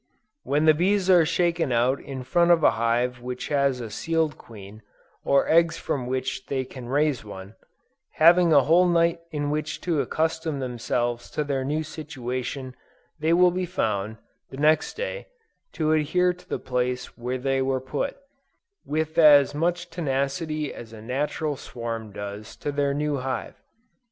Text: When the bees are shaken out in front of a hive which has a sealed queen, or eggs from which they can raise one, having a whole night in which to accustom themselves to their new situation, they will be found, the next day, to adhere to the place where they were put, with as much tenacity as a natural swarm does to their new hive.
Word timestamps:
When 0.41 0.65
the 0.65 0.73
bees 0.73 1.11
are 1.11 1.27
shaken 1.27 1.71
out 1.71 2.01
in 2.01 2.23
front 2.23 2.49
of 2.49 2.63
a 2.63 2.71
hive 2.71 3.19
which 3.21 3.49
has 3.49 3.79
a 3.79 3.91
sealed 3.91 4.35
queen, 4.35 4.81
or 5.23 5.47
eggs 5.47 5.77
from 5.77 6.07
which 6.07 6.47
they 6.47 6.65
can 6.65 6.89
raise 6.89 7.23
one, 7.23 7.53
having 8.13 8.51
a 8.51 8.63
whole 8.63 8.87
night 8.87 9.19
in 9.29 9.51
which 9.51 9.79
to 9.81 10.01
accustom 10.01 10.57
themselves 10.57 11.29
to 11.29 11.43
their 11.43 11.63
new 11.63 11.83
situation, 11.83 12.75
they 13.19 13.31
will 13.31 13.51
be 13.51 13.67
found, 13.67 14.17
the 14.49 14.57
next 14.57 14.97
day, 14.97 15.27
to 15.73 15.91
adhere 15.91 16.33
to 16.33 16.49
the 16.49 16.57
place 16.57 17.15
where 17.15 17.37
they 17.37 17.61
were 17.61 17.79
put, 17.79 18.17
with 18.83 19.19
as 19.19 19.53
much 19.53 19.91
tenacity 19.91 20.73
as 20.73 20.93
a 20.93 21.01
natural 21.03 21.55
swarm 21.55 22.11
does 22.11 22.55
to 22.55 22.71
their 22.71 22.95
new 22.95 23.17
hive. 23.17 23.61